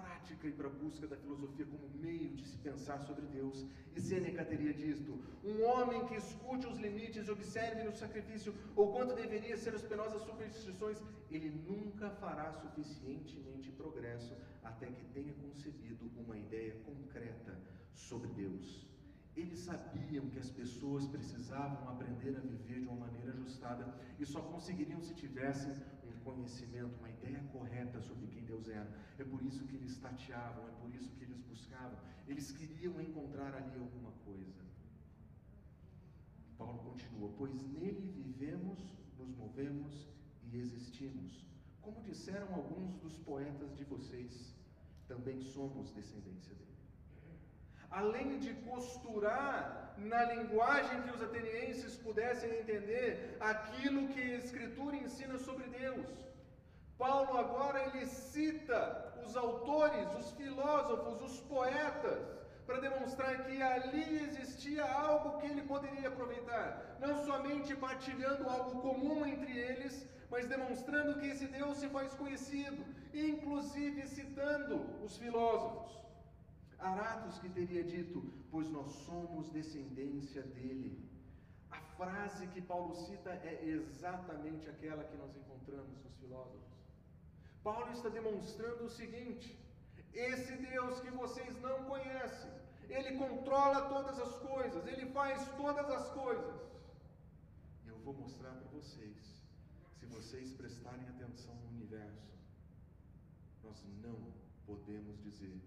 [0.00, 3.66] prática e para a busca da filosofia como meio de se pensar sobre Deus.
[3.96, 5.12] E Sêneca teria dito:
[5.44, 9.86] um homem que escute os limites e observe no sacrifício ou quanto deveria ser as
[9.92, 10.98] penosas superstições,
[11.30, 17.58] ele nunca fará suficientemente progresso até que tenha concebido uma ideia concreta
[17.94, 18.88] sobre Deus.
[19.36, 23.84] Eles sabiam que as pessoas precisavam aprender a viver de uma maneira ajustada
[24.18, 25.72] e só conseguiriam se tivessem
[26.28, 28.90] conhecimento, uma ideia correta sobre quem Deus era.
[29.18, 31.98] É por isso que eles tateavam, é por isso que eles buscavam.
[32.26, 34.62] Eles queriam encontrar ali alguma coisa.
[36.56, 38.78] Paulo continua: Pois nele vivemos,
[39.18, 40.08] nos movemos
[40.50, 41.46] e existimos.
[41.80, 44.54] Como disseram alguns dos poetas de vocês,
[45.06, 46.77] também somos descendência dele
[47.90, 55.38] além de costurar na linguagem que os atenienses pudessem entender aquilo que a Escritura ensina
[55.38, 56.06] sobre Deus.
[56.96, 58.80] Paulo agora ele cita
[59.24, 66.08] os autores, os filósofos, os poetas, para demonstrar que ali existia algo que ele poderia
[66.08, 72.12] aproveitar, não somente partilhando algo comum entre eles, mas demonstrando que esse Deus se faz
[72.14, 72.84] conhecido,
[73.14, 76.07] inclusive citando os filósofos.
[76.78, 81.08] Aratos que teria dito: Pois nós somos descendência dele.
[81.70, 86.68] A frase que Paulo cita é exatamente aquela que nós encontramos nos filósofos.
[87.62, 89.58] Paulo está demonstrando o seguinte:
[90.12, 92.50] esse Deus que vocês não conhecem,
[92.88, 96.60] ele controla todas as coisas, ele faz todas as coisas.
[97.86, 99.42] Eu vou mostrar para vocês,
[99.98, 102.32] se vocês prestarem atenção no universo,
[103.62, 104.32] nós não
[104.64, 105.60] podemos dizer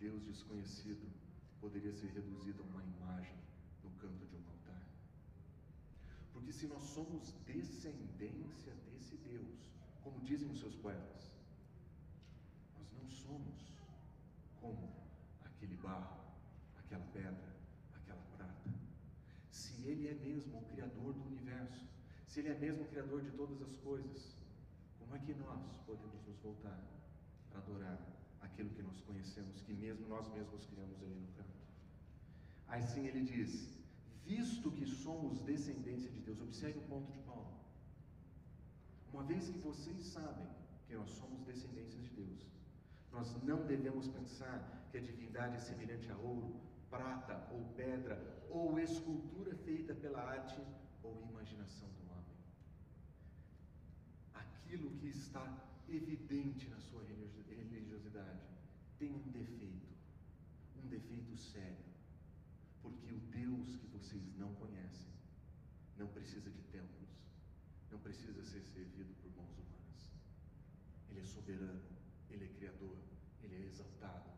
[0.00, 1.08] Deus desconhecido
[1.60, 3.36] poderia ser reduzido a uma imagem
[3.82, 4.82] no canto de um altar.
[6.32, 9.58] Porque se nós somos descendência desse Deus,
[10.02, 11.32] como dizem os seus poetas,
[12.76, 13.76] nós não somos
[14.60, 14.88] como
[15.44, 16.20] aquele barro,
[16.78, 17.56] aquela pedra,
[17.94, 18.70] aquela prata.
[19.50, 21.86] Se Ele é mesmo o Criador do universo,
[22.26, 24.36] se Ele é mesmo o Criador de todas as coisas,
[24.98, 26.80] como é que nós podemos nos voltar
[27.50, 28.07] para adorar
[28.58, 31.58] aquilo que nós conhecemos, que mesmo nós mesmos criamos ali no canto.
[32.66, 33.52] Assim ele diz:
[34.24, 37.54] visto que somos descendência de Deus, observe o ponto de Paulo.
[39.12, 40.48] Uma vez que vocês sabem
[40.88, 42.40] que nós somos descendências de Deus,
[43.12, 44.58] nós não devemos pensar
[44.90, 48.16] que a divindade é semelhante a ouro, prata ou pedra,
[48.50, 50.60] ou escultura feita pela arte
[51.04, 52.36] ou imaginação do homem.
[54.34, 55.46] Aquilo que está
[55.88, 56.97] evidente na sua
[58.98, 59.86] tem um defeito,
[60.82, 61.84] um defeito sério,
[62.82, 65.06] porque o Deus que vocês não conhecem
[65.96, 67.08] não precisa de templos,
[67.90, 70.12] não precisa ser servido por mãos humanas.
[71.08, 71.82] Ele é soberano,
[72.30, 72.96] ele é criador,
[73.42, 74.30] ele é exaltado.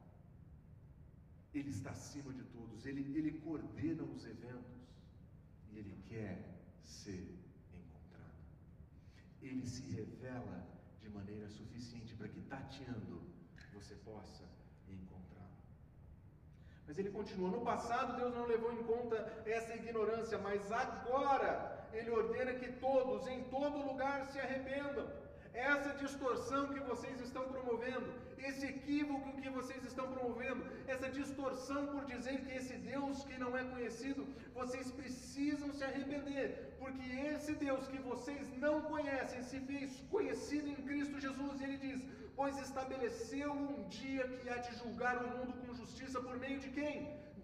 [1.53, 4.89] Ele está acima de todos, ele, ele coordena os eventos
[5.71, 7.39] e ele quer ser
[7.75, 8.45] encontrado.
[9.43, 10.67] Ele se revela
[11.01, 13.31] de maneira suficiente para que tateando
[13.81, 14.45] você possa.
[16.91, 19.17] Mas ele continua: no passado Deus não levou em conta
[19.57, 21.53] essa ignorância, mas agora
[21.93, 25.07] ele ordena que todos, em todo lugar, se arrependam.
[25.55, 28.09] Essa distorção que vocês estão promovendo,
[28.49, 33.57] esse equívoco que vocês estão promovendo, essa distorção por dizer que esse Deus que não
[33.57, 40.01] é conhecido, vocês precisam se arrepender, porque esse Deus que vocês não conhecem se fez
[40.11, 42.03] conhecido em Cristo Jesus, e ele diz:
[42.41, 46.71] pois estabeleceu um dia que há de julgar o mundo com justiça por meio de
[46.77, 46.95] quem?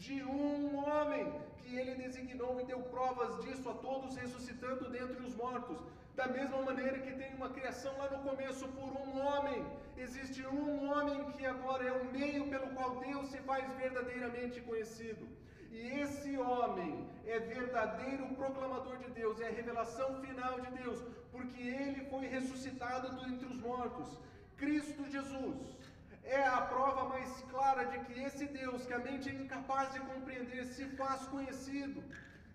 [0.05, 1.25] De um homem
[1.59, 5.79] que ele designou e deu provas disso a todos, ressuscitando dentre os mortos.
[6.21, 9.59] Da mesma maneira que tem uma criação lá no começo por um homem,
[10.05, 15.27] existe um homem que agora é o meio pelo qual Deus se faz verdadeiramente conhecido.
[15.71, 16.93] E esse homem
[17.27, 23.07] é verdadeiro proclamador de Deus, é a revelação final de Deus, porque ele foi ressuscitado
[23.31, 24.09] entre os mortos.
[24.57, 25.59] Cristo Jesus
[26.25, 30.01] é a prova mais clara de que esse Deus, que a mente é incapaz de
[30.01, 32.03] compreender, se faz conhecido.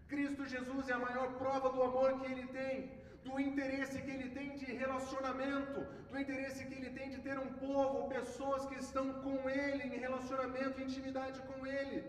[0.07, 2.91] Cristo Jesus é a maior prova do amor que ele tem,
[3.23, 5.79] do interesse que ele tem de relacionamento,
[6.09, 9.99] do interesse que ele tem de ter um povo, pessoas que estão com ele, em
[10.05, 11.99] relacionamento, intimidade com ele.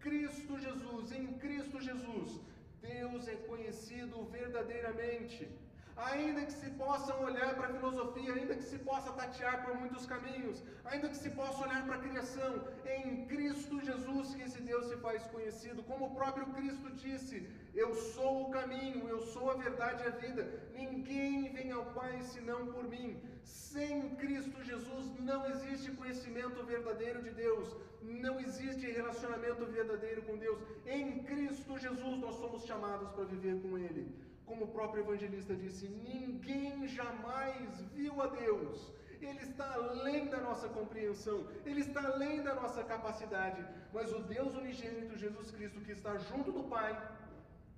[0.00, 2.40] Cristo Jesus, em Cristo Jesus,
[2.80, 5.48] Deus é conhecido verdadeiramente.
[6.06, 10.06] Ainda que se possam olhar para a filosofia, ainda que se possa tatear por muitos
[10.06, 12.52] caminhos, ainda que se possa olhar para a criação,
[12.84, 15.82] é em Cristo Jesus que esse Deus se faz conhecido.
[15.82, 20.10] Como o próprio Cristo disse: Eu sou o caminho, eu sou a verdade e a
[20.10, 20.44] vida.
[20.72, 23.20] Ninguém vem ao Pai senão por mim.
[23.42, 30.60] Sem Cristo Jesus não existe conhecimento verdadeiro de Deus, não existe relacionamento verdadeiro com Deus.
[30.86, 34.27] Em Cristo Jesus nós somos chamados para viver com Ele.
[34.48, 38.90] Como o próprio evangelista disse, ninguém jamais viu a Deus.
[39.20, 43.62] Ele está além da nossa compreensão, ele está além da nossa capacidade.
[43.92, 46.92] Mas o Deus unigênito, Jesus Cristo, que está junto do Pai,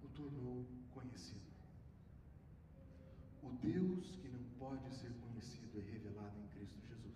[0.05, 1.51] o tornou conhecido.
[3.62, 7.14] Deus que não pode ser conhecido é revelado em Cristo Jesus.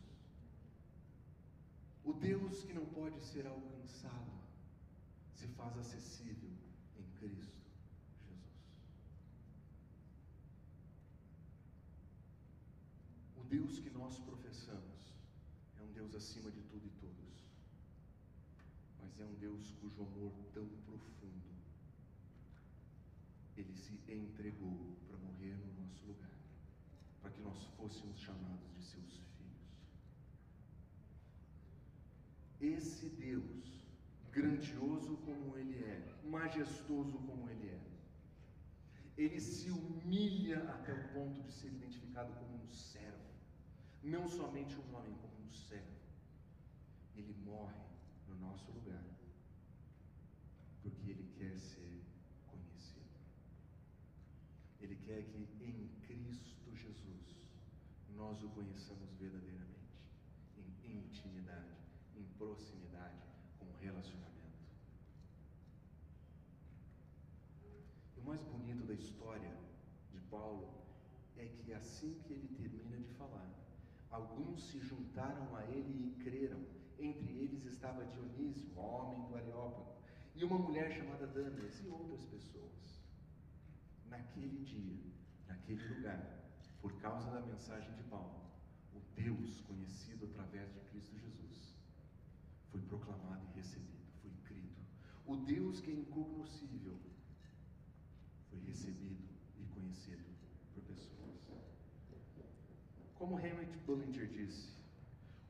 [2.05, 4.33] O Deus que não pode ser alcançado
[5.33, 6.51] se faz acessível
[6.99, 7.65] em Cristo
[8.21, 8.53] Jesus.
[13.37, 15.15] O Deus que nós professamos
[15.79, 17.49] é um Deus acima de tudo e todos,
[19.01, 21.55] mas é um Deus cujo amor tão profundo
[23.57, 26.37] ele se entregou para morrer no nosso lugar,
[27.23, 29.79] para que nós fôssemos chamados de seus filhos.
[32.61, 33.89] Esse Deus,
[34.31, 37.95] grandioso como Ele é, majestoso como Ele é,
[39.17, 42.33] ele se humilha até o ponto de ser identificado
[44.05, 45.97] não somente um homem, como um servo.
[47.17, 47.81] Ele morre
[48.29, 49.03] no nosso lugar,
[50.83, 52.05] porque ele quer ser
[52.47, 53.09] conhecido.
[54.79, 57.39] Ele quer que em Cristo Jesus
[58.15, 59.99] nós o conheçamos verdadeiramente,
[60.85, 61.75] em intimidade,
[62.15, 63.23] em proximidade,
[63.59, 64.35] com relacionamento.
[68.15, 69.57] E o mais bonito da história
[70.11, 70.85] de Paulo
[71.39, 73.64] é que assim que ele termina de falar,
[74.15, 76.65] alguns se juntaram a ele e creram.
[76.99, 79.97] Entre eles estava Dionísio, homem do Areópago,
[80.37, 83.03] e uma mulher chamada Damas e outras pessoas
[84.07, 85.13] naquele dia,
[85.49, 86.21] naquele lugar,
[86.81, 88.45] por causa da mensagem de Paulo,
[88.95, 91.75] o Deus conhecido através de Cristo Jesus
[92.71, 94.81] foi proclamado e recebido, foi crido.
[95.27, 96.97] O Deus que é incognoscível
[98.49, 100.25] foi recebido e conhecido
[100.73, 101.25] por pessoas.
[103.25, 104.69] Como Henry Bullinger disse,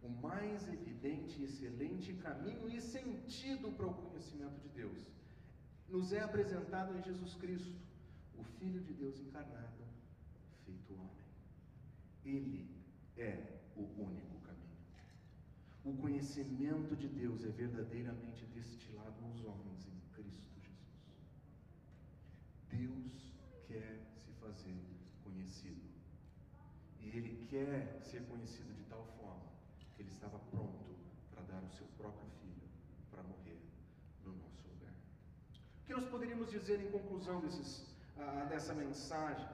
[0.00, 5.10] o mais evidente e excelente caminho e sentido para o conhecimento de Deus
[5.88, 7.74] nos é apresentado em Jesus Cristo
[8.38, 9.82] o Filho de Deus encarnado,
[10.64, 11.26] feito homem.
[12.24, 12.70] Ele
[13.16, 14.78] é o único caminho.
[15.84, 20.94] O conhecimento de Deus é verdadeiramente destilado aos homens em Cristo Jesus.
[22.70, 23.34] Deus
[23.66, 24.84] quer se fazer
[27.16, 29.46] Ele quer ser conhecido de tal forma
[29.94, 30.84] que Ele estava pronto
[31.30, 32.68] para dar o seu próprio Filho
[33.10, 33.60] para morrer
[34.24, 34.94] no nosso lugar.
[35.82, 39.48] O que nós poderíamos dizer em conclusão desses ah, dessa mensagem.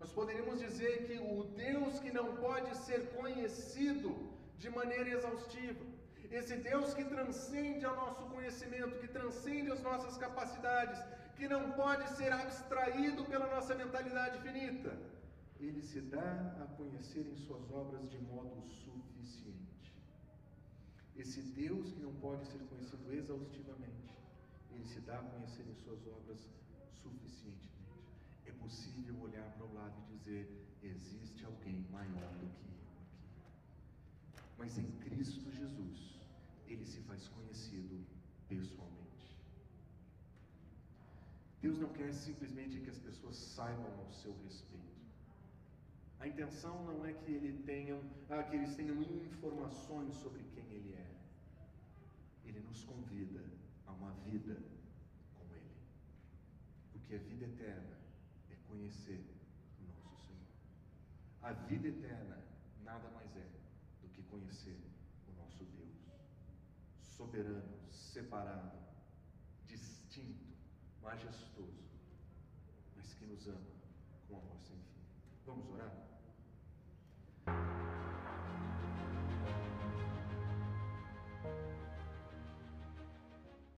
[0.00, 4.10] Nós poderíamos dizer que o Deus que não pode ser conhecido
[4.58, 5.84] de maneira exaustiva,
[6.30, 10.98] esse Deus que transcende ao nosso conhecimento, que transcende as nossas capacidades,
[11.36, 14.92] que não pode ser abstraído pela nossa mentalidade finita,
[15.60, 19.92] ele se dá a conhecer em suas obras de modo suficiente.
[21.16, 24.14] Esse Deus que não pode ser conhecido exaustivamente,
[24.70, 26.38] ele se dá a conhecer em suas obras
[27.02, 27.68] suficientemente
[28.48, 33.18] é possível olhar para o lado e dizer: existe alguém maior do que eu aqui.
[34.56, 36.18] Mas em Cristo Jesus,
[36.66, 38.04] ele se faz conhecido
[38.48, 39.36] pessoalmente.
[41.60, 44.97] Deus não quer simplesmente que as pessoas saibam ao seu respeito.
[46.20, 50.94] A intenção não é que, ele tenham, ah, que eles tenham informações sobre quem Ele
[50.94, 51.10] é.
[52.44, 53.44] Ele nos convida
[53.86, 54.56] a uma vida
[55.36, 55.76] com Ele.
[56.92, 57.98] Porque a vida eterna
[58.50, 59.24] é conhecer
[59.80, 60.46] o nosso Senhor.
[61.42, 62.42] A vida eterna
[62.82, 63.46] nada mais é
[64.02, 64.76] do que conhecer
[65.28, 65.94] o nosso Deus,
[67.00, 68.76] soberano, separado,
[69.66, 70.56] distinto,
[71.00, 71.47] majestoso,